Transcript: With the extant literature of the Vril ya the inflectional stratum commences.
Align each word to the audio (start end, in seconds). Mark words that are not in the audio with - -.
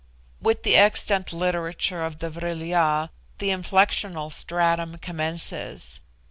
With 0.41 0.63
the 0.63 0.75
extant 0.77 1.31
literature 1.31 2.01
of 2.01 2.17
the 2.17 2.31
Vril 2.31 2.63
ya 2.63 3.09
the 3.37 3.49
inflectional 3.49 4.31
stratum 4.31 4.97
commences. 4.97 5.99